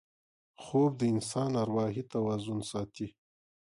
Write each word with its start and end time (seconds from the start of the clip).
خوب 0.63 0.91
د 0.97 1.01
انسان 1.13 1.51
اروايي 1.63 2.03
توازن 2.13 2.59
ساتي 2.71 3.07